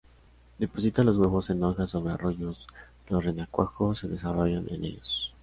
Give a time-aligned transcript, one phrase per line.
[0.57, 2.65] Deposita los huevos en hojas sobre arroyos,
[3.07, 5.31] los renacuajos se desarrollan en ellos.